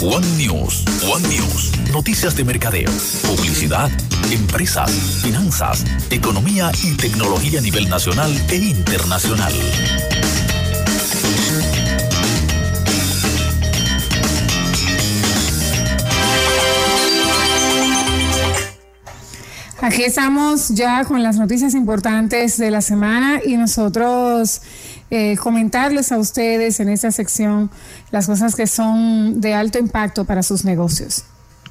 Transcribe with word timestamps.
One 0.00 0.24
News, 0.36 0.84
One 1.12 1.26
News, 1.28 1.72
noticias 1.92 2.36
de 2.36 2.44
mercadeo, 2.44 2.88
publicidad, 3.26 3.90
empresas, 4.30 4.92
finanzas, 5.22 5.84
economía 6.10 6.70
y 6.84 6.96
tecnología 6.96 7.58
a 7.58 7.62
nivel 7.62 7.88
nacional 7.88 8.32
e 8.48 8.56
internacional. 8.56 9.52
Aquí 19.80 20.02
estamos 20.04 20.68
ya 20.68 21.04
con 21.06 21.24
las 21.24 21.38
noticias 21.38 21.74
importantes 21.74 22.56
de 22.56 22.70
la 22.70 22.82
semana 22.82 23.40
y 23.44 23.56
nosotros 23.56 24.60
eh, 25.10 25.36
comentarles 25.36 26.12
a 26.12 26.18
ustedes 26.18 26.80
en 26.80 26.88
esta 26.88 27.10
sección 27.10 27.70
las 28.10 28.26
cosas 28.26 28.54
que 28.54 28.66
son 28.66 29.40
de 29.40 29.54
alto 29.54 29.78
impacto 29.78 30.24
para 30.24 30.42
sus 30.42 30.64
negocios. 30.64 31.24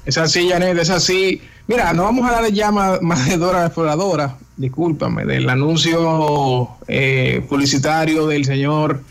Es 0.04 0.18
así, 0.18 0.48
Janet, 0.48 0.78
es 0.78 0.90
así. 0.90 1.40
Mira, 1.66 1.92
no 1.92 2.04
vamos 2.04 2.28
a 2.28 2.32
darle 2.32 2.52
ya 2.52 2.70
más, 2.70 3.26
de 3.26 3.36
Dora 3.36 3.66
Exploradora, 3.66 4.38
discúlpame, 4.56 5.24
del 5.26 5.48
anuncio 5.50 6.78
eh, 6.88 7.44
publicitario 7.48 8.26
del 8.26 8.44
señor 8.46 9.02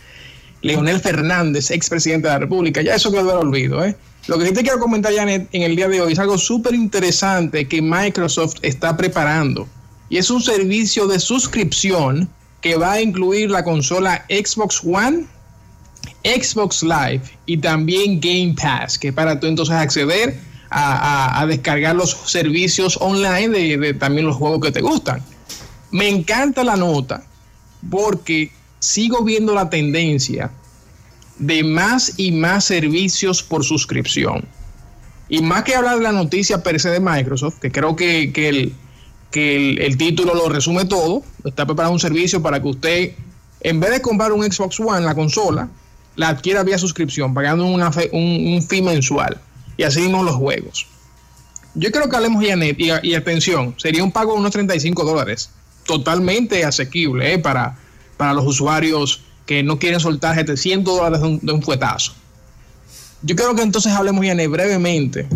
Leonel 0.61 0.99
Fernández, 0.99 1.69
expresidente 1.69 2.27
de 2.27 2.33
la 2.33 2.39
República. 2.39 2.81
Ya 2.81 2.95
eso 2.95 3.11
quedó 3.11 3.31
al 3.31 3.47
olvido, 3.47 3.85
¿eh? 3.85 3.95
Lo 4.27 4.37
que 4.37 4.47
sí 4.47 4.53
te 4.53 4.61
quiero 4.61 4.79
comentar, 4.79 5.13
Janet, 5.13 5.47
en 5.53 5.61
el 5.61 5.75
día 5.75 5.87
de 5.87 6.01
hoy 6.01 6.13
es 6.13 6.19
algo 6.19 6.37
súper 6.37 6.73
interesante 6.73 7.67
que 7.67 7.81
Microsoft 7.81 8.55
está 8.61 8.97
preparando. 8.97 9.67
Y 10.09 10.17
es 10.17 10.29
un 10.29 10.41
servicio 10.41 11.07
de 11.07 11.19
suscripción 11.19 12.27
que 12.61 12.75
va 12.75 12.93
a 12.93 13.01
incluir 13.01 13.51
la 13.51 13.63
consola 13.63 14.25
Xbox 14.29 14.81
One, 14.83 15.25
Xbox 16.23 16.83
Live 16.83 17.23
y 17.45 17.57
también 17.57 18.19
Game 18.19 18.55
Pass, 18.61 18.97
que 18.97 19.13
para 19.13 19.39
tú 19.39 19.47
entonces 19.47 19.75
acceder 19.75 20.39
a, 20.69 21.45
descargar 21.47 21.95
los 21.95 22.11
servicios 22.25 22.97
online 22.99 23.49
de, 23.49 23.77
de 23.77 23.93
también 23.93 24.27
los 24.27 24.35
juegos 24.35 24.59
que 24.61 24.71
te 24.71 24.81
gustan. 24.81 25.21
Me 25.91 26.09
encanta 26.09 26.63
la 26.63 26.75
nota 26.75 27.23
porque 27.89 28.51
sigo 28.79 29.23
viendo 29.23 29.53
la 29.53 29.69
tendencia 29.69 30.51
de 31.39 31.63
más 31.63 32.13
y 32.17 32.31
más 32.31 32.65
servicios 32.65 33.43
por 33.43 33.63
suscripción. 33.63 34.45
Y 35.29 35.41
más 35.41 35.63
que 35.63 35.75
hablar 35.75 35.97
de 35.97 36.03
la 36.03 36.11
noticia 36.11 36.63
per 36.63 36.79
se 36.79 36.89
de 36.89 36.99
Microsoft, 36.99 37.59
que 37.59 37.71
creo 37.71 37.95
que, 37.95 38.31
el, 38.35 38.73
que 39.31 39.85
el, 39.85 39.97
título 39.97 40.33
lo 40.33 40.49
resume 40.49 40.85
todo, 40.85 41.23
está 41.43 41.65
preparando 41.65 41.93
un 41.93 41.99
servicio 41.99 42.41
para 42.41 42.61
que 42.61 42.67
usted, 42.67 43.11
en 43.61 43.79
vez 43.79 43.91
de 43.91 44.01
comprar 44.01 44.31
un 44.31 44.43
Xbox 44.43 44.79
One, 44.79 45.01
la 45.01 45.15
consola, 45.15 45.69
la 46.15 46.29
adquiera 46.29 46.63
vía 46.63 46.77
suscripción, 46.77 47.33
pagando 47.33 47.65
una 47.65 47.91
un, 48.11 48.53
un 48.53 48.63
fee 48.63 48.81
mensual. 48.81 49.37
Y 49.77 49.83
así 49.83 50.01
mismo 50.01 50.23
los 50.23 50.35
juegos. 50.35 50.87
Yo 51.79 51.91
creo 51.91 52.09
que 52.09 52.15
hablemos, 52.15 52.43
Janet, 52.43 52.75
y, 52.79 53.13
atención, 53.13 53.75
sería 53.77 54.03
un 54.03 54.11
pago 54.11 54.33
de 54.33 54.39
unos 54.39 54.51
35 54.51 55.03
dólares, 55.03 55.51
totalmente 55.85 56.65
asequible 56.65 57.33
eh, 57.33 57.37
para, 57.37 57.77
para 58.17 58.33
los 58.33 58.45
usuarios 58.45 59.21
que 59.45 59.61
no 59.61 59.77
quieren 59.77 59.99
soltar 59.99 60.35
700 60.35 60.97
dólares 60.97 61.21
de 61.41 61.51
un, 61.53 61.61
fuetazo. 61.61 62.13
Yo 63.21 63.35
creo 63.35 63.53
que 63.53 63.61
entonces 63.61 63.93
hablemos 63.93 64.25
ya 64.25 64.33
brevemente 64.47 65.27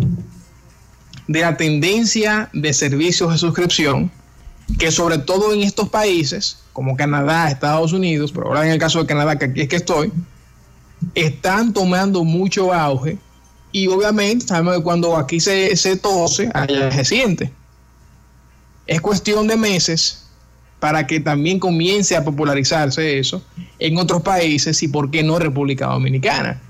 de 1.32 1.40
la 1.40 1.56
tendencia 1.56 2.48
de 2.52 2.72
servicios 2.72 3.32
de 3.32 3.38
suscripción 3.38 4.10
que 4.78 4.90
sobre 4.90 5.18
todo 5.18 5.52
en 5.52 5.62
estos 5.62 5.88
países 5.88 6.58
como 6.72 6.96
Canadá, 6.96 7.50
Estados 7.50 7.92
Unidos, 7.92 8.32
pero 8.32 8.46
ahora 8.46 8.64
en 8.64 8.72
el 8.72 8.78
caso 8.78 9.00
de 9.00 9.06
Canadá, 9.06 9.38
que 9.38 9.46
aquí 9.46 9.60
es 9.62 9.68
que 9.68 9.76
estoy, 9.76 10.12
están 11.14 11.72
tomando 11.72 12.24
mucho 12.24 12.72
auge 12.72 13.18
y 13.72 13.86
obviamente 13.88 14.46
sabemos 14.46 14.76
que 14.76 14.82
cuando 14.82 15.16
aquí 15.16 15.40
se, 15.40 15.76
se 15.76 15.96
tose, 15.96 16.50
allá 16.54 16.90
se 16.92 17.04
siente. 17.04 17.52
Es 18.86 19.00
cuestión 19.00 19.46
de 19.46 19.56
meses 19.56 20.26
para 20.80 21.06
que 21.06 21.20
también 21.20 21.58
comience 21.58 22.16
a 22.16 22.24
popularizarse 22.24 23.18
eso 23.18 23.42
en 23.78 23.96
otros 23.98 24.22
países 24.22 24.82
y 24.82 24.88
por 24.88 25.10
qué 25.10 25.22
no 25.22 25.38
República 25.38 25.86
Dominicana. 25.86 26.60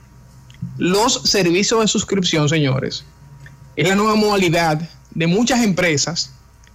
Los 0.76 1.22
servicios 1.24 1.80
de 1.80 1.88
suscripción, 1.88 2.48
señores, 2.48 3.04
es 3.76 3.88
la 3.88 3.94
nueva 3.94 4.14
modalidad 4.14 4.88
de 5.10 5.26
muchas 5.26 5.62
empresas 5.62 6.32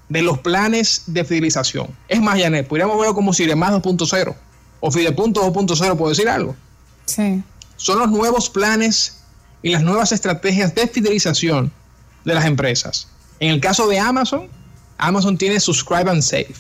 de 0.10 0.22
los 0.22 0.40
planes 0.40 1.04
de 1.08 1.24
fidelización. 1.24 1.88
Es 2.08 2.22
más, 2.22 2.40
Janet, 2.40 2.68
podríamos 2.68 2.98
verlo 2.98 3.14
como 3.14 3.34
Ciremás 3.34 3.74
2.0 3.74 4.36
o 4.80 4.92
Fidepunto 4.92 5.42
2.0, 5.52 5.98
puedo 5.98 6.10
decir 6.10 6.30
algo. 6.30 6.56
Sí. 7.06 7.44
Son 7.76 8.00
los 8.00 8.10
nuevos 8.10 8.50
planes 8.50 9.20
y 9.62 9.72
las 9.72 9.84
nuevas 9.84 10.12
estrategias 10.12 10.74
de 10.76 10.88
fidelización 10.88 11.72
de 12.26 12.34
las 12.34 12.46
empresas. 12.46 13.08
En 13.40 13.52
el 13.52 13.60
caso 13.60 13.88
de 13.88 14.00
Amazon, 14.00 14.48
Amazon 14.98 15.38
tiene 15.38 15.60
Subscribe 15.60 16.10
and 16.10 16.22
Save 16.22 16.56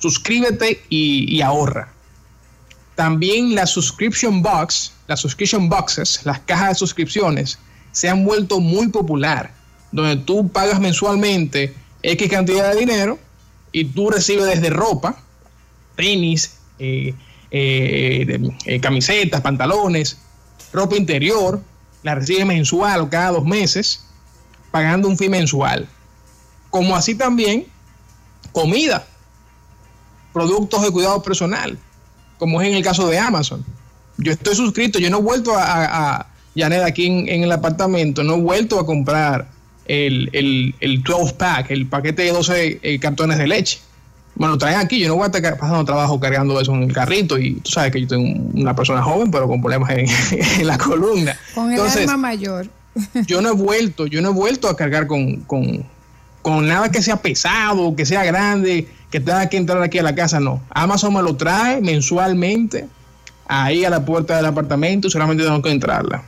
suscríbete 0.00 0.82
y, 0.88 1.40
ahorra. 1.42 1.92
También 2.96 3.54
la 3.54 3.66
subscription 3.66 4.42
box, 4.42 4.92
las 5.06 5.20
subscription 5.20 5.68
boxes, 5.68 6.20
las 6.24 6.40
cajas 6.40 6.70
de 6.70 6.74
suscripciones, 6.74 7.58
se 7.92 8.08
han 8.08 8.24
vuelto 8.24 8.60
muy 8.60 8.88
popular, 8.88 9.52
donde 9.92 10.16
tú 10.16 10.48
pagas 10.48 10.80
mensualmente 10.80 11.74
X 12.02 12.30
cantidad 12.30 12.72
de 12.72 12.80
dinero 12.80 13.18
y 13.72 13.84
tú 13.84 14.10
recibes 14.10 14.46
desde 14.46 14.70
ropa, 14.70 15.16
tenis, 15.96 16.56
eh, 16.78 17.14
eh, 17.50 18.50
eh, 18.64 18.80
camisetas, 18.80 19.40
pantalones, 19.40 20.18
ropa 20.72 20.96
interior, 20.96 21.60
la 22.02 22.14
recibes 22.14 22.46
mensual 22.46 23.02
o 23.02 23.10
cada 23.10 23.32
dos 23.32 23.44
meses, 23.44 24.04
pagando 24.70 25.08
un 25.08 25.16
fee 25.16 25.28
mensual. 25.28 25.88
Como 26.70 26.96
así 26.96 27.14
también 27.14 27.66
comida 28.52 29.06
productos 30.32 30.82
de 30.82 30.90
cuidado 30.90 31.22
personal, 31.22 31.78
como 32.38 32.60
es 32.60 32.68
en 32.68 32.74
el 32.74 32.82
caso 32.82 33.08
de 33.08 33.18
Amazon. 33.18 33.64
Yo 34.16 34.32
estoy 34.32 34.54
suscrito, 34.54 34.98
yo 34.98 35.10
no 35.10 35.18
he 35.18 35.22
vuelto 35.22 35.56
a, 35.56 36.18
a 36.18 36.26
aquí 36.86 37.06
en, 37.06 37.42
el 37.42 37.52
apartamento, 37.52 38.22
no 38.22 38.34
he 38.34 38.40
vuelto 38.40 38.78
a 38.78 38.86
comprar 38.86 39.49
el, 39.90 40.74
el, 40.80 41.02
12 41.02 41.34
pack, 41.34 41.70
el 41.70 41.86
paquete 41.86 42.22
de 42.22 42.32
12 42.32 42.80
eh, 42.82 42.98
cartones 43.00 43.38
de 43.38 43.46
leche. 43.48 43.80
Bueno, 44.36 44.56
traen 44.56 44.78
aquí, 44.78 45.00
yo 45.00 45.08
no 45.08 45.16
voy 45.16 45.24
a 45.24 45.26
estar 45.26 45.58
pasando 45.58 45.84
trabajo 45.84 46.20
cargando 46.20 46.60
eso 46.60 46.72
en 46.74 46.84
el 46.84 46.92
carrito 46.92 47.36
y 47.38 47.54
tú 47.56 47.70
sabes 47.70 47.90
que 47.90 48.00
yo 48.00 48.06
tengo 48.06 48.40
una 48.54 48.74
persona 48.74 49.02
joven, 49.02 49.30
pero 49.30 49.48
con 49.48 49.60
problemas 49.60 49.90
en, 49.90 50.06
la 50.66 50.78
columna. 50.78 51.36
Con 51.54 51.72
el 51.72 51.80
alma 51.80 52.16
mayor. 52.16 52.68
yo 53.26 53.42
no 53.42 53.50
he 53.50 53.54
vuelto, 53.54 54.06
yo 54.06 54.22
no 54.22 54.30
he 54.30 54.32
vuelto 54.32 54.68
a 54.68 54.76
cargar 54.76 55.06
con, 55.08 55.40
con, 55.40 55.84
con 56.42 56.66
nada 56.66 56.90
que 56.90 57.02
sea 57.02 57.16
pesado, 57.16 57.94
que 57.96 58.06
sea 58.06 58.24
grande 58.24 58.86
que 59.10 59.18
tenga 59.18 59.48
que 59.48 59.56
entrar 59.56 59.82
aquí 59.82 59.98
a 59.98 60.04
la 60.04 60.14
casa, 60.14 60.38
no. 60.38 60.62
Amazon 60.70 61.12
me 61.12 61.22
lo 61.22 61.36
trae 61.36 61.80
mensualmente 61.80 62.86
ahí 63.48 63.84
a 63.84 63.90
la 63.90 64.04
puerta 64.04 64.36
del 64.36 64.46
apartamento 64.46 65.08
y 65.08 65.10
solamente 65.10 65.42
tengo 65.42 65.60
que 65.60 65.70
entrarla. 65.70 66.22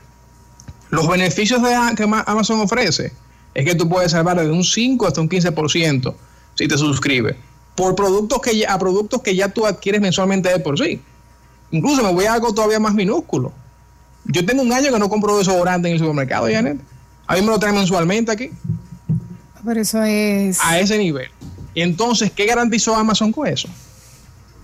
Los 0.89 1.07
beneficios 1.07 1.63
de, 1.63 1.69
que 1.95 2.03
Amazon 2.03 2.59
ofrece 2.59 3.13
es 3.53 3.65
que 3.65 3.75
tú 3.75 3.87
puedes 3.87 4.11
salvar 4.11 4.39
de 4.39 4.51
un 4.51 4.63
5 4.63 5.07
hasta 5.07 5.21
un 5.21 5.29
15% 5.29 6.13
si 6.55 6.67
te 6.67 6.77
suscribes 6.77 7.35
por 7.75 7.95
productos 7.95 8.39
que 8.41 8.57
ya, 8.57 8.73
a 8.73 8.79
productos 8.79 9.21
que 9.21 9.35
ya 9.35 9.49
tú 9.49 9.65
adquieres 9.65 10.01
mensualmente 10.01 10.49
de 10.49 10.59
por 10.59 10.77
sí. 10.77 11.01
Incluso 11.71 12.03
me 12.03 12.11
voy 12.11 12.25
a 12.25 12.33
algo 12.33 12.53
todavía 12.53 12.79
más 12.79 12.93
minúsculo. 12.93 13.51
Yo 14.25 14.45
tengo 14.45 14.61
un 14.61 14.71
año 14.71 14.91
que 14.91 14.99
no 14.99 15.09
compro 15.09 15.37
desodorante 15.37 15.87
en 15.87 15.95
el 15.95 15.99
supermercado, 15.99 16.47
Janet. 16.49 16.79
A 17.25 17.35
mí 17.35 17.41
me 17.41 17.47
lo 17.47 17.59
traen 17.59 17.75
mensualmente 17.75 18.31
aquí. 18.31 18.51
Por 19.63 19.77
eso 19.77 20.03
es. 20.03 20.59
A 20.61 20.79
ese 20.79 20.97
nivel. 20.97 21.29
Entonces, 21.73 22.31
¿qué 22.31 22.45
garantizó 22.45 22.95
Amazon 22.95 23.31
con 23.31 23.47
eso? 23.47 23.67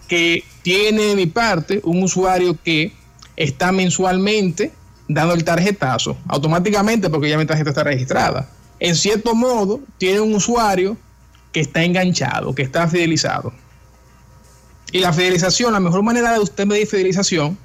Que 0.07 0.43
tiene 0.61 1.01
de 1.03 1.15
mi 1.15 1.25
parte 1.25 1.81
un 1.83 2.03
usuario 2.03 2.57
que 2.63 2.93
está 3.35 3.71
mensualmente 3.71 4.71
dando 5.07 5.33
el 5.33 5.43
tarjetazo, 5.43 6.17
automáticamente 6.27 7.09
porque 7.09 7.29
ya 7.29 7.37
mi 7.37 7.45
tarjeta 7.45 7.71
está 7.71 7.83
registrada. 7.83 8.47
En 8.79 8.95
cierto 8.95 9.35
modo, 9.35 9.81
tiene 9.97 10.21
un 10.21 10.33
usuario 10.33 10.97
que 11.51 11.59
está 11.59 11.83
enganchado, 11.83 12.55
que 12.55 12.61
está 12.61 12.87
fidelizado. 12.87 13.53
Y 14.91 14.99
la 14.99 15.13
fidelización, 15.13 15.73
la 15.73 15.79
mejor 15.79 16.01
manera 16.03 16.33
de 16.33 16.39
usted 16.39 16.65
medir 16.65 16.87
fidelización, 16.87 17.57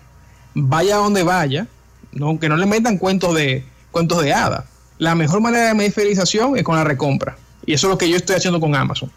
vaya 0.54 0.96
donde 0.96 1.22
vaya, 1.22 1.66
no, 2.12 2.38
que 2.38 2.48
no 2.48 2.56
le 2.56 2.66
metan 2.66 2.98
cuentos 2.98 3.34
de, 3.34 3.64
cuentos 3.90 4.22
de 4.22 4.32
hada. 4.32 4.66
La 4.98 5.14
mejor 5.14 5.40
manera 5.40 5.68
de 5.68 5.74
medir 5.74 5.92
fidelización 5.92 6.56
es 6.56 6.64
con 6.64 6.76
la 6.76 6.84
recompra. 6.84 7.36
Y 7.66 7.72
eso 7.74 7.86
es 7.86 7.90
lo 7.92 7.98
que 7.98 8.08
yo 8.08 8.16
estoy 8.16 8.36
haciendo 8.36 8.60
con 8.60 8.74
Amazon. 8.74 9.10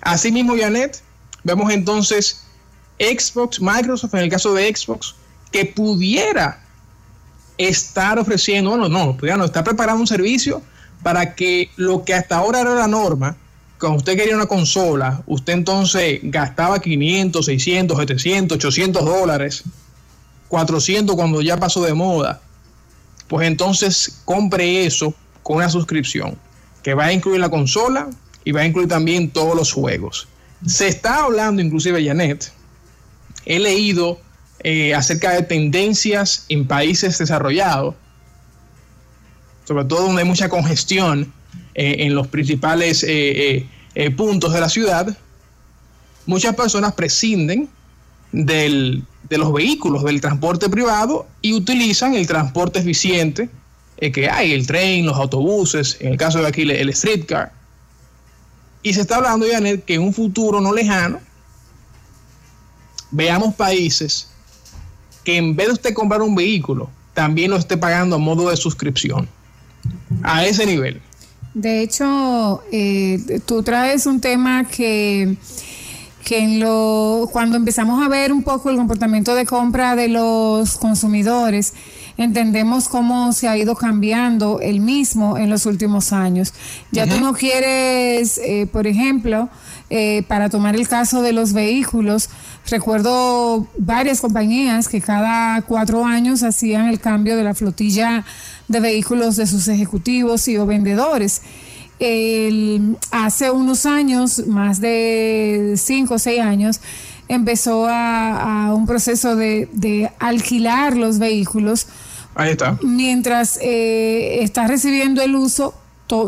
Asimismo, 0.00 0.56
Janet, 0.58 1.00
vemos 1.44 1.72
entonces 1.72 2.44
Xbox, 2.98 3.60
Microsoft, 3.60 4.14
en 4.14 4.20
el 4.20 4.30
caso 4.30 4.52
de 4.54 4.74
Xbox, 4.74 5.14
que 5.50 5.64
pudiera 5.64 6.60
estar 7.58 8.18
ofreciendo, 8.18 8.76
no, 8.76 8.88
no, 8.88 9.16
no, 9.20 9.36
no, 9.36 9.44
está 9.44 9.62
preparando 9.62 10.00
un 10.00 10.06
servicio 10.06 10.62
para 11.02 11.34
que 11.34 11.70
lo 11.76 12.04
que 12.04 12.14
hasta 12.14 12.36
ahora 12.36 12.60
era 12.60 12.74
la 12.74 12.86
norma, 12.88 13.36
cuando 13.78 13.98
usted 13.98 14.16
quería 14.16 14.36
una 14.36 14.46
consola, 14.46 15.22
usted 15.26 15.54
entonces 15.54 16.20
gastaba 16.22 16.80
500, 16.80 17.44
600, 17.44 17.98
700, 17.98 18.56
800 18.56 19.04
dólares, 19.04 19.64
400 20.48 21.16
cuando 21.16 21.42
ya 21.42 21.56
pasó 21.56 21.82
de 21.82 21.94
moda, 21.94 22.40
pues 23.26 23.48
entonces 23.48 24.20
compre 24.24 24.86
eso 24.86 25.14
con 25.42 25.56
una 25.56 25.68
suscripción 25.68 26.38
que 26.82 26.94
va 26.94 27.06
a 27.06 27.12
incluir 27.12 27.40
la 27.40 27.48
consola 27.48 28.08
y 28.44 28.52
va 28.52 28.60
a 28.60 28.66
incluir 28.66 28.88
también 28.88 29.30
todos 29.30 29.56
los 29.56 29.72
juegos. 29.72 30.28
Se 30.66 30.86
está 30.86 31.24
hablando, 31.24 31.62
inclusive 31.62 32.04
Janet, 32.04 32.52
he 33.46 33.58
leído 33.58 34.20
eh, 34.60 34.94
acerca 34.94 35.32
de 35.32 35.42
tendencias 35.42 36.44
en 36.48 36.66
países 36.66 37.18
desarrollados, 37.18 37.94
sobre 39.64 39.84
todo 39.84 40.06
donde 40.06 40.22
hay 40.22 40.28
mucha 40.28 40.48
congestión 40.48 41.32
eh, 41.74 41.96
en 42.00 42.14
los 42.14 42.26
principales 42.28 43.04
eh, 43.06 43.66
puntos 44.16 44.52
de 44.52 44.60
la 44.60 44.68
ciudad, 44.68 45.16
muchas 46.26 46.54
personas 46.54 46.92
prescinden 46.94 47.68
de 48.32 49.02
los 49.30 49.52
vehículos, 49.52 50.04
del 50.04 50.20
transporte 50.20 50.68
privado 50.68 51.26
y 51.42 51.52
utilizan 51.52 52.14
el 52.14 52.26
transporte 52.26 52.78
eficiente 52.78 53.50
que 54.12 54.28
hay, 54.28 54.52
el 54.52 54.66
tren, 54.66 55.06
los 55.06 55.16
autobuses, 55.16 55.96
en 56.00 56.12
el 56.12 56.16
caso 56.16 56.40
de 56.40 56.48
aquí 56.48 56.62
el 56.62 56.92
streetcar. 56.94 57.52
Y 58.82 58.94
se 58.94 59.02
está 59.02 59.16
hablando, 59.16 59.46
Janet, 59.48 59.84
que 59.84 59.94
en 59.94 60.02
un 60.02 60.12
futuro 60.12 60.60
no 60.60 60.72
lejano 60.72 61.20
veamos 63.12 63.54
países 63.54 64.28
que 65.22 65.36
en 65.36 65.54
vez 65.54 65.68
de 65.68 65.72
usted 65.74 65.94
comprar 65.94 66.20
un 66.20 66.34
vehículo, 66.34 66.90
también 67.14 67.50
lo 67.50 67.56
esté 67.56 67.76
pagando 67.76 68.16
a 68.16 68.18
modo 68.18 68.50
de 68.50 68.56
suscripción. 68.56 69.28
A 70.22 70.44
ese 70.46 70.66
nivel. 70.66 71.00
De 71.54 71.82
hecho, 71.82 72.62
eh, 72.72 73.40
tú 73.44 73.62
traes 73.62 74.06
un 74.06 74.20
tema 74.20 74.64
que, 74.64 75.36
que 76.24 76.38
en 76.38 76.60
lo, 76.60 77.28
cuando 77.30 77.56
empezamos 77.56 78.02
a 78.04 78.08
ver 78.08 78.32
un 78.32 78.42
poco 78.42 78.70
el 78.70 78.76
comportamiento 78.76 79.34
de 79.34 79.44
compra 79.44 79.94
de 79.94 80.08
los 80.08 80.78
consumidores, 80.78 81.74
entendemos 82.16 82.88
cómo 82.88 83.32
se 83.32 83.48
ha 83.48 83.56
ido 83.56 83.74
cambiando 83.74 84.60
el 84.60 84.80
mismo 84.80 85.36
en 85.36 85.50
los 85.50 85.66
últimos 85.66 86.12
años. 86.12 86.54
Ya 86.90 87.06
tú 87.06 87.20
no 87.20 87.34
quieres, 87.34 88.38
eh, 88.38 88.66
por 88.70 88.86
ejemplo, 88.86 89.50
eh, 89.94 90.22
para 90.26 90.48
tomar 90.48 90.74
el 90.74 90.88
caso 90.88 91.20
de 91.20 91.34
los 91.34 91.52
vehículos, 91.52 92.30
recuerdo 92.70 93.66
varias 93.76 94.22
compañías 94.22 94.88
que 94.88 95.02
cada 95.02 95.60
cuatro 95.60 96.06
años 96.06 96.42
hacían 96.42 96.86
el 96.88 96.98
cambio 96.98 97.36
de 97.36 97.44
la 97.44 97.52
flotilla 97.52 98.24
de 98.68 98.80
vehículos 98.80 99.36
de 99.36 99.46
sus 99.46 99.68
ejecutivos 99.68 100.48
y 100.48 100.56
o 100.56 100.64
vendedores. 100.64 101.42
hace 103.10 103.50
unos 103.50 103.84
años, 103.84 104.46
más 104.46 104.80
de 104.80 105.74
cinco 105.76 106.14
o 106.14 106.18
seis 106.18 106.40
años, 106.40 106.80
empezó 107.28 107.86
a, 107.86 108.72
un 108.74 108.86
proceso 108.86 109.36
de, 109.36 110.10
alquilar 110.18 110.96
los 110.96 111.18
vehículos. 111.18 111.86
Ahí 112.34 112.52
está. 112.52 112.78
Mientras 112.82 113.58
eh, 113.60 114.42
está 114.42 114.66
recibiendo 114.66 115.20
el 115.20 115.36
uso, 115.36 115.74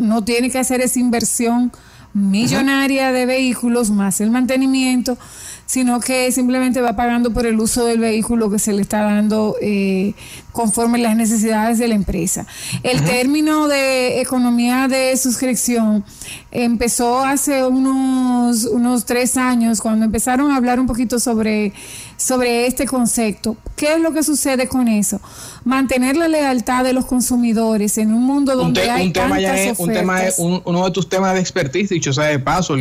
no 0.02 0.22
tiene 0.22 0.50
que 0.50 0.58
hacer 0.58 0.82
esa 0.82 1.00
inversión 1.00 1.72
millonaria 2.14 3.12
de 3.12 3.26
vehículos 3.26 3.90
más 3.90 4.20
el 4.20 4.31
mantenimiento 4.31 5.19
sino 5.66 6.00
que 6.00 6.31
simplemente 6.32 6.81
va 6.81 6.96
pagando 6.96 7.32
por 7.32 7.46
el 7.46 7.58
uso 7.58 7.87
del 7.87 7.99
vehículo 7.99 8.50
que 8.50 8.58
se 8.58 8.72
le 8.72 8.82
está 8.82 9.02
dando 9.02 9.56
eh, 9.61 10.14
conforme 10.52 10.99
las 10.99 11.16
necesidades 11.16 11.78
de 11.78 11.88
la 11.88 11.94
empresa. 11.94 12.46
El 12.82 13.02
término 13.05 13.66
de 13.66 14.20
economía 14.20 14.88
de 14.88 15.16
suscripción 15.16 16.05
empezó 16.50 17.25
hace 17.25 17.64
unos, 17.64 18.64
unos 18.64 19.05
tres 19.05 19.37
años, 19.37 19.81
cuando 19.81 20.05
empezaron 20.05 20.50
a 20.52 20.56
hablar 20.56 20.78
un 20.78 20.87
poquito 20.87 21.19
sobre, 21.19 21.72
sobre 22.16 22.66
este 22.66 22.87
concepto. 22.87 23.56
¿Qué 23.75 23.94
es 23.94 24.00
lo 24.00 24.12
que 24.12 24.22
sucede 24.22 24.69
con 24.69 24.87
eso? 24.87 25.20
Mantener 25.64 26.16
la 26.16 26.28
lealtad 26.28 26.84
de 26.84 26.93
los 26.93 27.06
consumidores 27.06 27.99
en 27.99 28.12
un 28.12 28.25
mundo 28.25 28.55
donde 28.55 28.88
hay 28.88 29.08
un 29.08 29.12
tema 29.12 29.40
tantas 29.40 29.78
un 29.78 29.93
tema 29.93 30.20
uno 30.38 30.84
de 30.84 30.90
tus 30.93 31.08
temas 31.08 31.34
de 31.34 31.40
expertise, 31.40 31.88
dicho 31.88 32.12
sea 32.12 32.26
de 32.26 32.38
paso, 32.38 32.76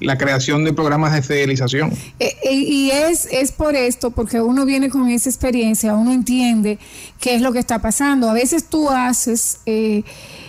la 0.00 0.18
creación 0.18 0.64
de 0.64 0.72
programas 0.72 1.14
de 1.14 1.22
fidelización. 1.22 1.92
Eh, 2.18 2.34
eh, 2.44 2.54
y 2.54 2.90
es, 2.90 3.28
es 3.30 3.52
por 3.52 3.76
esto, 3.76 4.10
porque 4.10 4.40
uno 4.40 4.64
viene 4.64 4.88
con 4.88 5.08
esa 5.08 5.28
experiencia, 5.28 5.94
uno 5.94 6.12
entiende 6.12 6.78
qué 7.20 7.34
es 7.34 7.42
lo 7.42 7.52
que 7.52 7.58
está 7.58 7.80
pasando. 7.80 8.30
A 8.30 8.32
veces 8.32 8.64
tú 8.64 8.88
haces, 8.88 9.58
eh, 9.66 10.02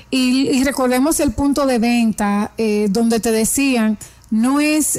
y, 0.09 0.63
recordemos 0.63 1.19
el 1.19 1.31
punto 1.33 1.65
de 1.65 1.79
venta 1.79 2.51
donde 2.89 3.19
te 3.19 3.31
decían, 3.31 3.97
no 4.29 4.61
es 4.61 4.97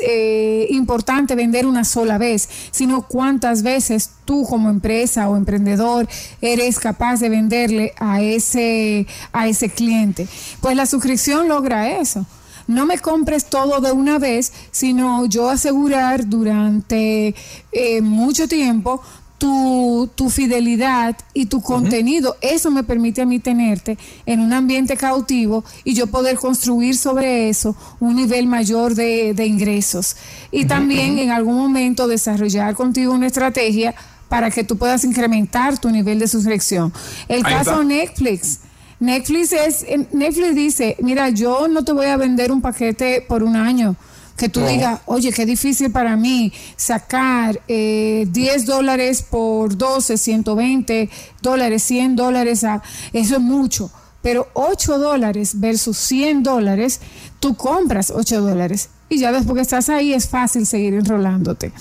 importante 0.69 1.35
vender 1.35 1.67
una 1.67 1.85
sola 1.85 2.19
vez, 2.19 2.49
sino 2.71 3.03
cuántas 3.03 3.63
veces 3.63 4.11
tú 4.27 4.45
como 4.45 4.69
empresa 4.69 5.29
o 5.31 5.37
emprendedor 5.37 6.07
eres 6.43 6.79
capaz 6.79 7.21
de 7.21 7.31
venderle 7.31 7.95
a 7.99 8.21
ese, 8.21 9.07
a 9.33 9.49
ese 9.49 9.71
cliente. 9.71 10.29
Pues 10.61 10.77
la 10.77 10.85
suscripción 10.85 11.49
logra 11.49 11.99
eso 11.99 12.27
no 12.69 12.87
me 12.87 12.99
compres 12.99 13.47
todo 13.47 13.81
de 13.81 13.91
una 13.93 14.19
vez, 14.19 14.53
sino 14.71 15.27
yo 15.27 15.49
asegurar 15.49 16.29
durante 16.29 17.35
eh, 17.73 18.01
mucho 18.03 18.47
tiempo 18.47 19.03
tu, 19.39 20.11
tu, 20.15 20.31
fidelidad 20.31 21.17
y 21.33 21.47
tu 21.47 21.63
contenido. 21.63 22.37
Eso 22.41 22.71
me 22.71 22.83
permite 22.83 23.23
a 23.23 23.27
mí 23.27 23.39
tenerte 23.39 23.97
en 24.27 24.41
un 24.41 24.53
ambiente 24.53 24.97
cautivo 24.97 25.65
y 25.85 25.95
yo 25.95 26.09
poder 26.09 26.37
construir 26.37 26.97
sobre 26.97 27.49
eso 27.49 27.75
un 28.01 28.17
nivel 28.17 28.47
mayor 28.47 28.95
de, 28.95 29.47
ingresos. 29.47 30.17
Y 30.51 30.67
también 30.67 31.19
en 31.19 31.31
algún 31.31 31.57
momento 31.57 32.07
desarrollar 32.07 32.75
contigo 32.75 33.15
una 33.15 33.29
estrategia 33.29 33.95
para 34.29 34.51
que 34.51 34.63
tú 34.63 34.77
puedas 34.77 35.05
incrementar 35.05 35.79
tu 35.79 35.89
nivel 35.89 36.19
de 36.19 36.29
suscripción. 36.29 36.93
El 37.29 37.43
caso 37.45 37.83
Netflix. 37.83 38.61
Netflix 39.01 39.53
es, 39.53 39.87
Netflix 40.13 40.55
dice, 40.55 40.97
mira, 41.01 41.29
yo 41.29 41.69
no 41.69 41.85
te 41.85 41.93
voy 41.93 42.07
a 42.07 42.17
vender 42.17 42.51
un 42.51 42.61
paquete 42.61 43.25
por 43.27 43.43
un 43.43 43.57
año. 43.57 43.97
Que 44.37 44.49
tú 44.49 44.61
digas, 44.61 45.01
oye, 45.07 45.33
qué 45.33 45.45
difícil 45.45 45.91
para 45.91 46.17
mí 46.17 46.53
sacar 46.77 47.61
eh, 47.67 48.25
10 48.31 48.67
dólares 48.67 49.23
por 49.23 49.77
12, 49.77 50.17
120 50.17 51.11
dólares, 51.43 51.83
100 51.83 52.15
dólares, 52.15 52.63
a, 52.63 52.81
eso 53.13 53.35
es 53.35 53.41
mucho. 53.41 53.91
Pero 54.23 54.49
8 54.55 54.99
dólares 54.99 55.59
versus 55.59 55.97
100 55.99 56.45
dólares, 56.45 57.01
tú 57.41 57.57
compras 57.57 58.13
8 58.15 58.41
dólares. 58.41 58.91
Y 59.09 59.19
ya 59.19 59.33
después 59.33 59.57
que 59.57 59.63
estás 59.63 59.89
ahí 59.89 60.13
es 60.13 60.29
fácil 60.29 60.67
seguir 60.67 60.95
enrolándote. 60.95 61.73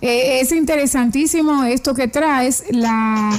Eh, 0.00 0.40
es 0.40 0.52
interesantísimo 0.52 1.64
esto 1.64 1.94
que 1.94 2.08
traes, 2.08 2.64
la 2.70 3.30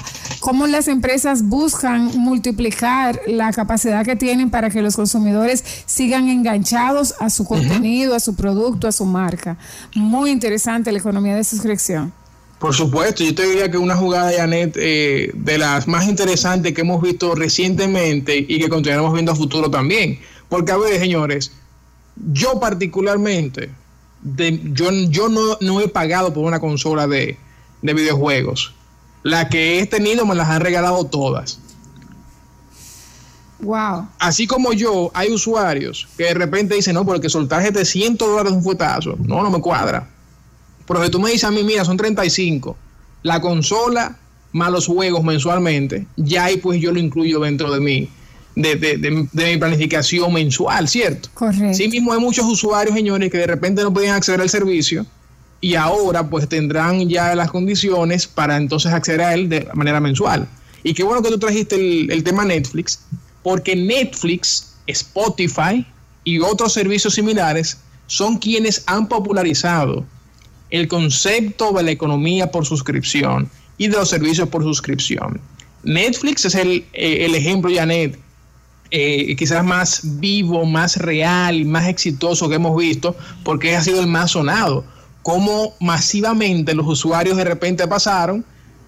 cómo 0.46 0.68
las 0.68 0.88
empresas 0.88 1.42
buscan 1.42 2.20
multiplicar 2.20 3.20
la 3.26 3.52
capacidad 3.52 4.06
que 4.06 4.16
tienen 4.16 4.52
para 4.52 4.70
que 4.70 4.84
los 4.84 4.96
consumidores 4.96 5.64
sigan 5.88 6.30
enganchados 6.30 7.16
a 7.20 7.32
su 7.32 7.46
contenido, 7.46 8.14
a 8.14 8.20
su 8.20 8.36
producto, 8.36 8.88
a 8.88 8.92
su 8.92 9.06
marca. 9.06 9.58
Muy 9.96 10.30
interesante 10.30 10.92
la 10.92 11.00
economía 11.00 11.36
de 11.36 11.44
suscripción. 11.44 12.14
Por 12.60 12.76
supuesto, 12.76 13.24
yo 13.24 13.34
te 13.34 13.42
diría 13.42 13.72
que 13.72 13.80
una 13.80 13.96
jugada, 13.96 14.32
Janet, 14.38 14.78
eh, 14.80 15.32
de 15.34 15.58
las 15.58 15.88
más 15.88 16.08
interesantes 16.08 16.76
que 16.76 16.82
hemos 16.82 17.02
visto 17.02 17.34
recientemente 17.34 18.38
y 18.38 18.60
que 18.60 18.70
continuaremos 18.70 19.14
viendo 19.14 19.32
a 19.32 19.36
futuro 19.36 19.72
también. 19.72 20.20
Porque 20.48 20.72
a 20.72 20.78
ver, 20.78 21.00
señores, 21.00 21.54
yo 22.34 22.60
particularmente, 22.60 23.72
yo, 24.22 24.92
yo 25.10 25.28
no, 25.28 25.58
no, 25.60 25.82
he 25.82 25.88
pagado 25.88 26.32
por 26.36 26.46
una 26.46 26.60
consola 26.60 27.08
de, 27.08 27.36
videojuegos. 27.82 28.76
La 29.26 29.50
que 29.50 29.80
he 29.80 29.88
tenido 29.88 30.24
me 30.28 30.36
las 30.36 30.48
han 30.50 30.62
regalado 30.62 31.04
todas. 31.06 31.58
Wow. 33.60 34.08
Así 34.20 34.46
como 34.46 34.72
yo, 34.72 35.10
hay 35.16 35.32
usuarios 35.32 36.08
que 36.16 36.26
de 36.26 36.36
repente 36.36 36.76
dicen, 36.76 36.94
no, 36.94 37.04
porque 37.08 37.28
soltar 37.28 37.64
700 37.64 38.28
dólares 38.28 38.52
un 38.52 38.62
fuetazo, 38.62 39.16
no, 39.18 39.42
no 39.42 39.50
me 39.50 39.60
cuadra. 39.62 40.08
Pero 40.86 41.04
si 41.04 41.10
tú 41.10 41.20
me 41.20 41.32
dices 41.32 41.46
a 41.46 41.50
mí, 41.50 41.64
mira, 41.64 41.84
son 41.84 41.98
35, 41.98 42.78
la 43.24 43.42
consola 43.42 44.16
más 44.52 44.72
los 44.72 44.86
juegos 44.86 45.24
mensualmente, 45.24 46.06
ya 46.16 46.46
ahí 46.46 46.58
pues 46.58 46.80
yo 46.80 46.92
lo 46.92 47.00
incluyo 47.00 47.40
dentro 47.40 47.74
de 47.74 47.80
mí 47.80 48.10
de, 48.56 49.28
mi 49.34 49.58
planificación 49.58 50.32
mensual, 50.34 50.88
¿cierto? 50.88 51.30
Correcto. 51.34 51.74
Sí 51.74 51.88
mismo 51.88 52.14
hay 52.14 52.20
muchos 52.20 52.46
usuarios, 52.46 52.96
señores, 52.96 53.32
que 53.32 53.40
de 53.40 53.48
repente 53.48 53.82
no 53.82 53.92
podían 53.92 54.16
acceder 54.16 54.40
al 54.40 54.50
servicio 54.52 55.04
y 55.62 55.76
ahora 55.76 56.30
pues 56.30 56.48
tendrán 56.48 57.10
ya 57.10 57.34
las 57.36 57.52
condiciones 57.52 58.28
para 58.28 58.58
entonces 58.58 58.94
acceder 58.94 59.22
a 59.22 59.34
él 59.34 59.50
de 59.50 59.68
manera 59.74 60.00
mensual. 60.00 60.48
Y 60.84 60.94
qué 60.94 61.04
bueno 61.04 61.22
que 61.22 61.30
tú 61.30 61.40
trajiste 61.40 61.76
el, 61.76 62.24
tema 62.24 62.46
Netflix, 62.46 63.00
porque 63.42 63.76
Netflix, 63.76 64.76
Spotify 64.88 65.86
y 66.24 66.40
otros 66.40 66.74
servicios 66.74 67.16
similares 67.16 67.80
son 68.08 68.38
quienes 68.38 68.84
han 68.86 69.08
popularizado 69.08 70.06
el 70.70 70.88
concepto 70.88 71.72
de 71.72 71.84
la 71.84 71.92
economía 71.92 72.52
por 72.52 72.66
suscripción 72.66 73.50
y 73.78 73.88
de 73.88 73.98
los 73.98 74.10
servicios 74.10 74.48
por 74.50 74.64
suscripción. 74.64 75.40
Netflix 75.84 76.46
es 76.46 76.56
el, 76.56 76.86
eh, 76.94 77.26
el 77.26 77.36
ejemplo, 77.36 77.72
Janet, 77.74 78.20
eh, 78.92 79.36
quizás 79.36 79.66
más 79.66 80.02
vivo, 80.20 80.66
más 80.66 80.98
real 80.98 81.56
y 81.56 81.66
más 81.66 81.88
exitoso 81.88 82.48
que 82.48 82.56
hemos 82.56 82.78
visto, 82.78 83.16
porque 83.44 83.76
ha 83.76 83.82
sido 83.82 84.02
el 84.02 84.08
más 84.08 84.32
sonado. 84.32 84.86
Cómo 85.26 85.74
masivamente 85.80 86.76
los 86.76 86.86
usuarios 86.86 87.36
de 87.36 87.46
repente 87.46 87.88
pasaron 87.88 88.46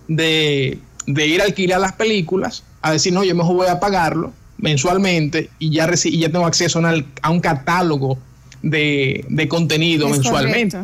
de, 0.08 0.78
ir 1.08 1.42
a 1.42 1.46
alquilar 1.46 1.82
las 1.82 1.94
películas 1.94 2.62
a 2.84 2.92
decir, 2.92 3.12
no, 3.12 3.24
yo 3.24 3.34
mejor 3.34 3.56
voy 3.56 3.68
a 3.70 3.80
pagarlo 3.80 4.34
mensualmente 4.60 5.50
y 5.58 5.72
ya, 5.72 5.90
y 6.04 6.20
ya 6.20 6.32
tengo 6.32 6.46
acceso 6.46 6.80
a, 7.24 7.32
un 7.32 7.40
catálogo 7.40 8.20
de, 8.62 9.48
contenido 9.50 10.08
mensualmente. 10.10 10.78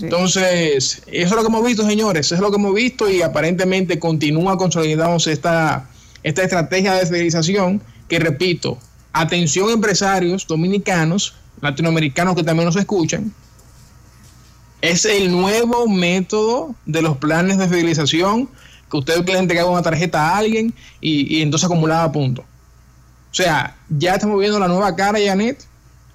Entonces, 0.00 1.02
eso 1.06 1.06
es 1.06 1.30
lo 1.32 1.42
que 1.42 1.48
hemos 1.48 1.66
visto, 1.66 1.86
señores, 1.86 2.24
eso 2.24 2.36
es 2.36 2.40
lo 2.40 2.50
que 2.50 2.56
hemos 2.56 2.74
visto 2.74 3.10
y 3.10 3.20
aparentemente 3.20 3.98
continúa 3.98 4.56
consolidándose 4.56 5.32
esta, 5.32 5.86
esta 6.22 6.42
estrategia 6.44 6.94
de 6.94 7.04
fidelización 7.04 7.82
que, 8.08 8.20
repito, 8.20 8.78
atención 9.12 9.68
empresarios 9.68 10.46
dominicanos, 10.46 11.34
latinoamericanos 11.60 12.34
que 12.34 12.42
también 12.42 12.64
nos 12.64 12.76
escuchan, 12.76 13.34
es 14.80 15.04
el 15.04 15.30
nuevo 15.32 15.88
método 15.88 16.74
de 16.86 17.02
los 17.02 17.16
planes 17.16 17.58
de 17.58 17.68
fidelización 17.68 18.48
que 18.90 18.96
usted 18.96 19.26
le 19.26 19.38
entregaba 19.38 19.70
una 19.70 19.82
tarjeta 19.82 20.28
a 20.28 20.38
alguien 20.38 20.74
y, 21.00 21.42
entonces 21.42 21.66
acumulaba 21.66 22.10
puntos. 22.10 22.44
O 23.30 23.34
sea, 23.34 23.76
ya 23.90 24.14
estamos 24.14 24.38
viendo 24.38 24.58
la 24.58 24.68
nueva 24.68 24.96
cara, 24.96 25.18
Janet, 25.22 25.64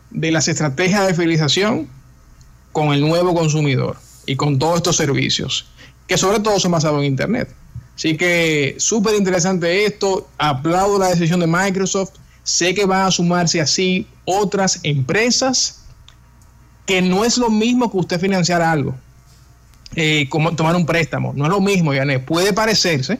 de 0.09 0.31
las 0.31 0.47
estrategias 0.47 1.05
de 1.05 1.13
fidelización 1.13 1.87
con 2.71 2.93
el 2.93 3.01
nuevo 3.01 3.35
consumidor 3.35 3.97
y 4.25 4.35
con 4.35 4.57
todos 4.57 4.77
estos 4.77 4.95
servicios, 4.95 5.67
que 6.07 6.17
sobre 6.17 6.39
todo 6.39 6.59
son 6.59 6.71
basados 6.71 6.99
en 6.99 7.05
Internet. 7.05 7.53
Así 7.95 8.17
que 8.17 8.75
súper 8.79 9.15
interesante 9.15 9.85
esto, 9.85 10.27
aplaudo 10.39 10.97
la 10.97 11.09
decisión 11.09 11.39
de 11.39 11.47
Microsoft, 11.47 12.13
sé 12.41 12.73
que 12.73 12.85
van 12.85 13.07
a 13.07 13.11
sumarse 13.11 13.61
así 13.61 14.07
otras 14.25 14.79
empresas 14.81 15.82
que 16.85 17.01
no 17.01 17.25
es 17.25 17.37
lo 17.37 17.49
mismo 17.49 17.91
que 17.91 17.97
usted 17.97 18.19
financiar 18.19 18.61
algo, 18.61 18.95
eh, 19.95 20.27
como 20.29 20.55
tomar 20.55 20.75
un 20.75 20.85
préstamo. 20.85 21.33
No 21.35 21.45
es 21.45 21.49
lo 21.49 21.61
mismo, 21.61 21.93
Yanet. 21.93 22.25
Puede 22.25 22.53
parecerse, 22.53 23.19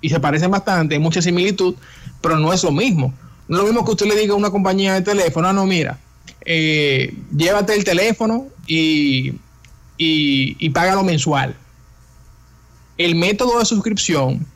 y 0.00 0.08
se 0.08 0.20
parecen 0.20 0.50
bastante, 0.50 0.94
hay 0.94 1.00
mucha 1.00 1.22
similitud, 1.22 1.74
pero 2.20 2.38
no 2.38 2.52
es 2.52 2.62
lo 2.62 2.70
mismo. 2.70 3.12
No 3.48 3.56
es 3.56 3.62
lo 3.62 3.68
mismo 3.68 3.84
que 3.84 3.92
usted 3.92 4.06
le 4.06 4.16
diga 4.16 4.34
a 4.34 4.36
una 4.36 4.50
compañía 4.50 4.94
de 4.94 5.02
teléfono, 5.02 5.48
ah, 5.48 5.52
no, 5.52 5.66
mira, 5.66 5.98
eh, 6.44 7.14
llévate 7.36 7.74
el 7.74 7.84
teléfono 7.84 8.46
y, 8.66 9.30
y, 9.96 10.56
y 10.58 10.70
págalo 10.70 11.02
mensual. 11.02 11.54
El 12.98 13.14
método 13.14 13.58
de 13.58 13.64
suscripción 13.64 14.46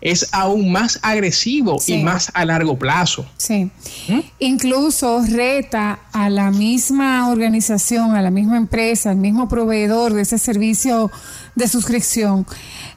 es 0.00 0.28
aún 0.32 0.70
más 0.70 1.00
agresivo 1.02 1.78
y 1.86 1.98
más 1.98 2.30
a 2.34 2.44
largo 2.44 2.78
plazo. 2.78 3.26
Sí. 3.36 3.70
¿Mm? 4.08 4.20
Incluso 4.38 5.22
reta 5.28 5.98
a 6.12 6.30
la 6.30 6.50
misma 6.50 7.28
organización, 7.30 8.14
a 8.14 8.22
la 8.22 8.30
misma 8.30 8.56
empresa, 8.56 9.10
al 9.10 9.16
mismo 9.16 9.48
proveedor 9.48 10.14
de 10.14 10.22
ese 10.22 10.38
servicio 10.38 11.10
de 11.58 11.68
suscripción, 11.68 12.46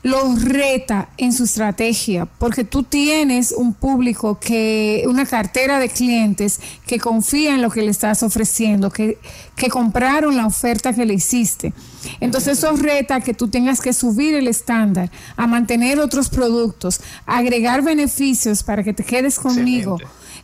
los 0.04 0.44
reta 0.44 1.10
en 1.18 1.34
su 1.34 1.44
estrategia, 1.44 2.26
porque 2.26 2.64
tú 2.64 2.84
tienes 2.84 3.52
un 3.52 3.74
público 3.74 4.40
que, 4.40 5.04
una 5.08 5.26
cartera 5.26 5.80
de 5.80 5.90
clientes 5.90 6.60
que 6.88 7.00
confía 7.00 7.54
en 7.54 7.62
lo 7.62 7.70
que 7.70 7.82
le 7.82 7.92
estás 7.92 8.24
ofreciendo, 8.24 8.92
que, 8.92 9.18
que 9.56 9.70
compraron 9.70 10.38
la 10.38 10.46
oferta 10.46 10.94
que 10.94 11.06
le 11.06 11.16
hiciste. 11.16 11.74
Entonces 12.20 12.58
eso 12.60 12.76
reta 12.76 13.22
que 13.22 13.34
tú 13.34 13.48
tengas 13.48 13.82
que 13.82 13.94
subir 13.94 14.36
el 14.36 14.48
estándar, 14.48 15.12
a 15.36 15.48
mantener 15.48 16.00
otros 16.00 16.30
productos, 16.30 17.02
agregar 17.26 17.84
beneficios 17.84 18.64
para 18.64 18.84
que 18.84 18.94
te 18.94 19.04
quedes 19.04 19.38
conmigo. 19.40 19.98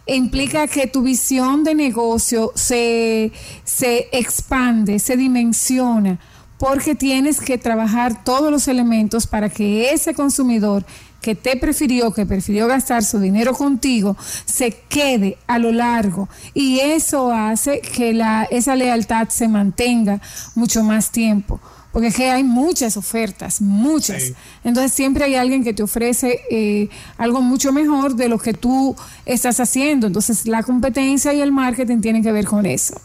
Implica 0.05 0.67
que 0.67 0.87
tu 0.87 1.01
visión 1.01 1.63
de 1.63 1.75
negocio 1.75 2.51
se, 2.55 3.31
se 3.63 4.07
expande, 4.11 4.99
se 4.99 5.17
dimensiona, 5.17 6.19
porque 6.57 6.95
tienes 6.95 7.39
que 7.39 7.57
trabajar 7.57 8.23
todos 8.23 8.51
los 8.51 8.67
elementos 8.67 9.27
para 9.27 9.49
que 9.49 9.91
ese 9.91 10.13
consumidor 10.13 10.85
que 11.21 11.35
te 11.35 11.57
prefirió, 11.57 12.11
que 12.11 12.25
prefirió 12.25 12.67
gastar 12.67 13.03
su 13.03 13.19
dinero 13.19 13.53
contigo, 13.53 14.15
se 14.45 14.71
quede 14.87 15.37
a 15.47 15.59
lo 15.59 15.71
largo. 15.71 16.29
Y 16.53 16.79
eso 16.79 17.31
hace 17.31 17.81
que 17.81 18.13
la, 18.13 18.43
esa 18.49 18.75
lealtad 18.75 19.27
se 19.29 19.47
mantenga 19.47 20.21
mucho 20.55 20.83
más 20.83 21.11
tiempo. 21.11 21.59
Porque 21.91 22.09
es 22.09 22.15
que 22.15 22.29
hay 22.29 22.43
muchas 22.43 22.95
ofertas, 22.95 23.59
muchas. 23.59 24.33
Entonces 24.63 24.93
siempre 24.93 25.23
hay 25.23 25.35
alguien 25.35 25.63
que 25.63 25.73
te 25.73 25.81
ofrece 25.81 26.41
eh, 26.51 26.89
algo 27.17 27.41
mucho 27.41 27.71
mejor 27.71 28.15
de 28.15 28.29
lo 28.29 28.37
que 28.37 28.53
tú 28.53 28.95
estás 29.25 29.59
haciendo. 29.59 30.05
Entonces 30.07 30.45
la 30.45 30.61
competencia 30.63 31.33
y 31.33 31.41
el 31.41 31.51
marketing 31.51 31.99
tienen 31.99 32.21
que 32.21 32.31
ver 32.31 32.45
con 32.45 32.65
eso. 32.65 33.01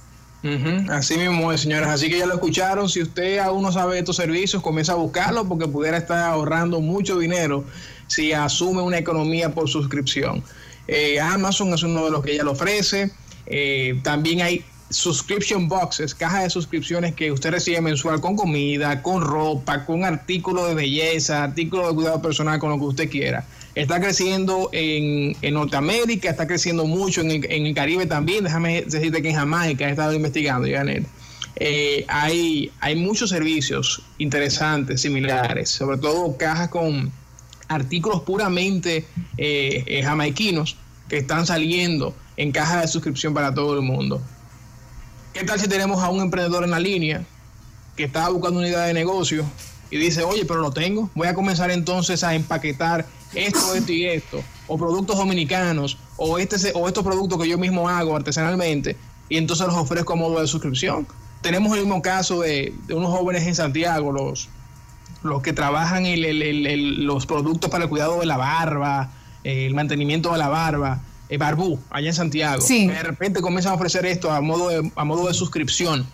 Así 0.90 1.16
mismo 1.16 1.56
señoras. 1.56 1.88
Así 1.90 2.08
que 2.08 2.18
ya 2.18 2.26
lo 2.26 2.34
escucharon. 2.34 2.88
Si 2.88 3.02
usted 3.02 3.38
aún 3.38 3.62
no 3.62 3.72
sabe 3.72 3.94
de 3.94 4.00
estos 4.00 4.16
servicios, 4.16 4.62
comienza 4.62 4.92
a 4.92 4.96
buscarlos 4.96 5.46
porque 5.46 5.68
pudiera 5.68 5.96
estar 5.96 6.18
ahorrando 6.18 6.80
mucho 6.80 7.18
dinero 7.18 7.64
si 8.08 8.32
asume 8.32 8.82
una 8.82 8.98
economía 8.98 9.54
por 9.54 9.68
suscripción. 9.68 10.42
Eh, 10.88 11.20
Amazon 11.20 11.72
es 11.72 11.82
uno 11.82 12.04
de 12.04 12.10
los 12.10 12.24
que 12.24 12.36
ya 12.36 12.42
lo 12.42 12.52
ofrece. 12.52 13.10
Eh, 13.46 14.00
también 14.02 14.42
hay 14.42 14.64
subscription 14.90 15.68
boxes, 15.68 16.14
cajas 16.14 16.42
de 16.44 16.50
suscripciones 16.50 17.14
que 17.14 17.32
usted 17.32 17.50
recibe 17.50 17.80
mensual 17.80 18.20
con 18.20 18.36
comida, 18.36 19.02
con 19.02 19.22
ropa, 19.22 19.86
con 19.86 20.04
artículos 20.04 20.68
de 20.68 20.74
belleza, 20.74 21.44
artículos 21.44 21.88
de 21.88 21.94
cuidado 21.94 22.20
personal, 22.20 22.58
con 22.58 22.70
lo 22.70 22.78
que 22.78 22.84
usted 22.84 23.10
quiera. 23.10 23.44
Está 23.74 24.00
creciendo 24.00 24.68
en, 24.72 25.34
Norteamérica, 25.54 26.28
está 26.28 26.46
creciendo 26.46 26.86
mucho 26.86 27.22
en 27.22 27.30
el, 27.30 27.74
Caribe 27.74 28.06
también. 28.06 28.44
Déjame 28.44 28.82
decirte 28.82 29.22
que 29.22 29.30
en 29.30 29.36
Jamaica 29.36 29.88
he 29.88 29.90
estado 29.90 30.12
investigando, 30.12 30.68
Janet. 30.70 31.06
Eh, 31.56 32.04
hay, 32.08 32.70
hay 32.80 32.96
muchos 32.96 33.30
servicios 33.30 34.02
interesantes, 34.18 35.00
similares, 35.00 35.70
sobre 35.70 35.98
todo 35.98 36.36
cajas 36.36 36.68
con 36.68 37.12
artículos 37.68 38.22
puramente 38.22 39.06
eh, 39.38 39.84
eh, 39.86 40.02
jamaiquinos 40.02 40.76
que 41.08 41.18
están 41.18 41.46
saliendo 41.46 42.14
en 42.36 42.52
cajas 42.52 42.82
de 42.82 42.88
suscripción 42.88 43.32
para 43.32 43.54
todo 43.54 43.74
el 43.74 43.82
mundo. 43.82 44.20
¿Qué 45.32 45.44
tal 45.44 45.58
si 45.58 45.68
tenemos 45.68 46.02
a 46.02 46.10
un 46.10 46.20
emprendedor 46.20 46.64
en 46.64 46.70
la 46.70 46.80
línea 46.80 47.24
que 47.96 48.04
está 48.04 48.28
buscando 48.28 48.58
una 48.58 48.68
idea 48.68 48.82
de 48.82 48.94
negocio 48.94 49.44
y 49.92 49.98
dice, 49.98 50.24
oye, 50.24 50.44
pero 50.44 50.60
lo 50.60 50.72
tengo, 50.72 51.10
voy 51.14 51.28
a 51.28 51.34
comenzar 51.34 51.70
entonces 51.70 52.24
a 52.24 52.34
empaquetar 52.34 53.06
esto, 53.34 53.74
esto 53.74 53.92
y 53.92 54.06
esto, 54.06 54.42
o 54.66 54.76
productos 54.76 55.16
dominicanos, 55.16 55.98
o, 56.16 56.38
este, 56.38 56.72
o 56.74 56.88
estos 56.88 57.04
productos 57.04 57.40
que 57.40 57.48
yo 57.48 57.58
mismo 57.58 57.88
hago 57.88 58.16
artesanalmente, 58.16 58.96
y 59.28 59.36
entonces 59.36 59.66
los 59.66 59.76
ofrezco 59.76 60.14
a 60.14 60.16
modo 60.16 60.40
de 60.40 60.48
suscripción? 60.48 61.06
Tenemos 61.42 61.72
el 61.76 61.84
mismo 61.84 62.02
caso 62.02 62.40
de, 62.40 62.74
de 62.86 62.94
unos 62.94 63.10
jóvenes 63.10 63.46
en 63.46 63.54
Santiago, 63.54 64.10
los 64.10 64.48
los 65.22 65.42
que 65.42 65.52
trabajan 65.52 66.04
el, 66.04 67.06
los 67.06 67.26
productos 67.26 67.70
para 67.70 67.84
el 67.84 67.90
cuidado 67.90 68.18
de 68.18 68.26
la 68.26 68.36
barba, 68.36 69.10
el 69.44 69.74
mantenimiento 69.74 70.32
de 70.32 70.38
la 70.38 70.48
barba, 70.48 71.00
el 71.28 71.38
Barbú, 71.38 71.78
allá 71.90 72.08
en 72.08 72.14
Santiago. 72.14 72.62
De 72.66 73.02
repente 73.02 73.40
comienzan 73.40 73.72
a 73.72 73.74
ofrecer 73.76 74.04
esto 74.04 74.30
a 74.30 74.40
modo 74.40 74.68
de, 74.68 74.90
a 74.94 75.04
modo 75.04 75.28
de 75.28 75.34
suscripción. 75.34 76.06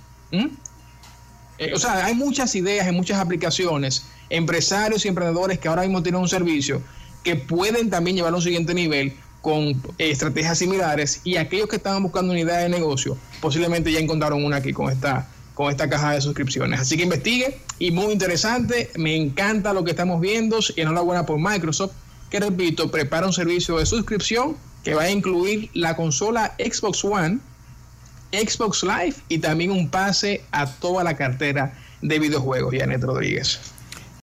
Eh, 1.59 1.73
o 1.75 1.79
sea, 1.79 2.05
hay 2.05 2.15
muchas 2.15 2.55
ideas 2.55 2.87
y 2.89 2.93
muchas 2.93 3.19
aplicaciones, 3.19 4.07
empresarios 4.31 5.05
y 5.05 5.09
emprendedores 5.09 5.59
que 5.59 5.69
ahora 5.69 5.83
mismo 5.83 6.03
tienen 6.03 6.21
un 6.21 6.29
servicio 6.29 6.83
que 7.25 7.37
pueden 7.37 7.91
también 7.91 8.17
llevarlo 8.17 8.37
a 8.37 8.39
un 8.39 8.45
siguiente 8.45 8.75
nivel 8.75 9.13
con 9.43 9.65
eh, 9.65 9.75
estrategias 9.99 10.59
similares 10.59 11.21
y 11.25 11.37
aquellos 11.37 11.69
que 11.69 11.77
estaban 11.77 12.03
buscando 12.03 12.33
una 12.33 12.41
idea 12.41 12.59
de 12.59 12.69
negocio 12.69 13.17
posiblemente 13.41 13.93
ya 13.93 13.99
encontraron 13.99 14.45
una 14.45 14.57
aquí 14.57 14.73
con 14.73 14.91
esta 14.91 15.29
con 15.59 15.73
esta 15.73 15.89
caja 15.91 16.13
de 16.13 16.21
suscripciones. 16.21 16.79
Así 16.79 16.97
que 16.97 17.03
investigue 17.03 17.59
y 17.81 17.91
muy 17.91 18.13
interesante. 18.13 18.91
Me 18.97 19.17
encanta 19.17 19.73
lo 19.73 19.83
que 19.83 19.91
estamos 19.91 20.21
viendo 20.21 20.61
y 20.77 20.81
enhorabuena 20.81 21.27
por 21.27 21.41
Microsoft, 21.41 21.91
que 22.31 22.39
repito, 22.39 22.93
prepara 22.93 23.27
un 23.27 23.33
servicio 23.33 23.77
de 23.79 23.85
suscripción 23.85 24.57
que 24.85 24.95
va 24.95 25.03
a 25.03 25.11
incluir 25.11 25.69
la 25.75 25.97
consola 25.97 26.55
Xbox 26.61 27.05
One, 27.05 27.41
Xbox 28.33 28.83
Live 28.83 29.17
y 29.29 29.39
también 29.39 29.71
un 29.71 29.89
pase 29.89 30.43
a 30.51 30.67
toda 30.67 31.05
la 31.05 31.17
cartera 31.17 31.73
de 32.03 32.19
videojuegos. 32.19 32.75
Janet 32.77 33.03
Rodríguez. 33.03 33.61